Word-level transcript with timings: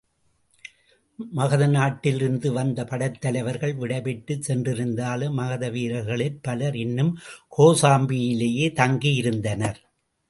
மகத 1.31 1.67
நாட்டிலிருந்து 1.67 2.51
வந்த 2.51 2.83
படைத் 2.83 3.21
தலைவர்கள் 3.21 3.75
விடைபெற்றுச் 3.75 4.51
சென்றிருந்தாலும் 4.51 5.37
மகதவீரர்களிற் 5.37 6.41
பலர் 6.41 6.75
இன்னும் 6.75 7.13
கோசாம்பியிலேயே 7.57 8.67
தங்கியிருந்தனர். 8.81 9.79